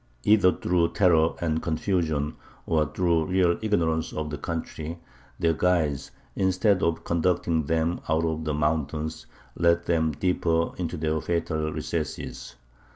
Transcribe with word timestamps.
Either 0.23 0.51
through 0.51 0.91
terror 0.93 1.35
and 1.41 1.61
confusion, 1.61 2.35
or 2.65 2.87
through 2.87 3.23
real 3.25 3.55
ignorance 3.61 4.11
of 4.13 4.31
the 4.31 4.37
country, 4.39 4.97
their 5.37 5.53
guides, 5.53 6.09
instead 6.35 6.81
of 6.81 7.03
conducting 7.03 7.63
them 7.67 8.01
out 8.09 8.25
of 8.25 8.43
the 8.43 8.53
mountains, 8.55 9.27
led 9.55 9.85
them 9.85 10.11
deeper 10.13 10.71
into 10.77 10.97
their 10.97 11.21
fatal 11.21 11.71
recesses. 11.71 12.55